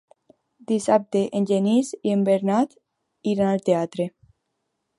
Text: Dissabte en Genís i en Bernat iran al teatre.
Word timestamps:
Dissabte 0.69 1.21
en 1.39 1.45
Genís 1.51 1.91
i 2.09 2.15
en 2.15 2.23
Bernat 2.29 2.75
iran 3.35 3.51
al 3.53 3.63
teatre. 3.69 4.09